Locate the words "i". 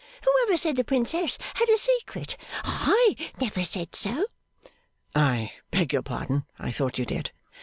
2.63-3.15, 5.13-5.51, 6.57-6.71